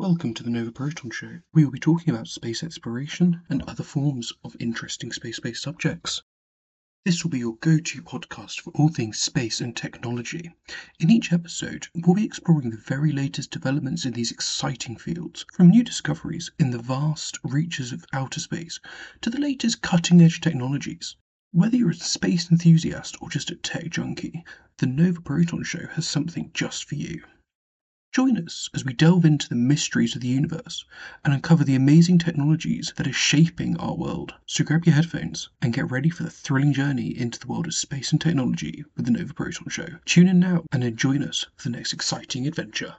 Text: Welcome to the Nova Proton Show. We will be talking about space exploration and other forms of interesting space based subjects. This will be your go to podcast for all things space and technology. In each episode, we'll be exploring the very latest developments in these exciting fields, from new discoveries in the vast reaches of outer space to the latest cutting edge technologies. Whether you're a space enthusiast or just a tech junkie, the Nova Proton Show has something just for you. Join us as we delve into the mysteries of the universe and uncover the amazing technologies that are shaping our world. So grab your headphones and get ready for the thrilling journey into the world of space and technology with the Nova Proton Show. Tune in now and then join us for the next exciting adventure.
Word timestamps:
Welcome 0.00 0.32
to 0.32 0.42
the 0.42 0.48
Nova 0.48 0.72
Proton 0.72 1.10
Show. 1.10 1.40
We 1.52 1.62
will 1.62 1.72
be 1.72 1.78
talking 1.78 2.14
about 2.14 2.26
space 2.26 2.62
exploration 2.62 3.42
and 3.50 3.60
other 3.64 3.84
forms 3.84 4.32
of 4.42 4.56
interesting 4.58 5.12
space 5.12 5.38
based 5.38 5.62
subjects. 5.62 6.22
This 7.04 7.22
will 7.22 7.30
be 7.30 7.40
your 7.40 7.56
go 7.56 7.76
to 7.76 8.02
podcast 8.02 8.62
for 8.62 8.70
all 8.70 8.88
things 8.88 9.18
space 9.18 9.60
and 9.60 9.76
technology. 9.76 10.54
In 10.98 11.10
each 11.10 11.34
episode, 11.34 11.88
we'll 11.94 12.14
be 12.14 12.24
exploring 12.24 12.70
the 12.70 12.78
very 12.78 13.12
latest 13.12 13.50
developments 13.50 14.06
in 14.06 14.14
these 14.14 14.32
exciting 14.32 14.96
fields, 14.96 15.44
from 15.52 15.68
new 15.68 15.84
discoveries 15.84 16.50
in 16.58 16.70
the 16.70 16.80
vast 16.80 17.38
reaches 17.44 17.92
of 17.92 18.06
outer 18.10 18.40
space 18.40 18.80
to 19.20 19.28
the 19.28 19.38
latest 19.38 19.82
cutting 19.82 20.22
edge 20.22 20.40
technologies. 20.40 21.16
Whether 21.52 21.76
you're 21.76 21.90
a 21.90 21.94
space 21.94 22.50
enthusiast 22.50 23.18
or 23.20 23.28
just 23.28 23.50
a 23.50 23.54
tech 23.54 23.90
junkie, 23.90 24.46
the 24.78 24.86
Nova 24.86 25.20
Proton 25.20 25.62
Show 25.62 25.88
has 25.88 26.08
something 26.08 26.52
just 26.54 26.86
for 26.86 26.94
you. 26.94 27.22
Join 28.12 28.36
us 28.38 28.68
as 28.74 28.84
we 28.84 28.92
delve 28.92 29.24
into 29.24 29.48
the 29.48 29.54
mysteries 29.54 30.16
of 30.16 30.20
the 30.20 30.26
universe 30.26 30.84
and 31.24 31.32
uncover 31.32 31.62
the 31.62 31.76
amazing 31.76 32.18
technologies 32.18 32.92
that 32.96 33.06
are 33.06 33.12
shaping 33.12 33.76
our 33.76 33.94
world. 33.94 34.34
So 34.46 34.64
grab 34.64 34.84
your 34.84 34.96
headphones 34.96 35.48
and 35.62 35.72
get 35.72 35.92
ready 35.92 36.10
for 36.10 36.24
the 36.24 36.30
thrilling 36.30 36.72
journey 36.72 37.16
into 37.16 37.38
the 37.38 37.46
world 37.46 37.68
of 37.68 37.74
space 37.74 38.10
and 38.10 38.20
technology 38.20 38.84
with 38.96 39.04
the 39.04 39.12
Nova 39.12 39.32
Proton 39.32 39.68
Show. 39.68 40.00
Tune 40.06 40.26
in 40.26 40.40
now 40.40 40.64
and 40.72 40.82
then 40.82 40.96
join 40.96 41.22
us 41.22 41.46
for 41.54 41.68
the 41.68 41.76
next 41.76 41.92
exciting 41.92 42.48
adventure. 42.48 42.96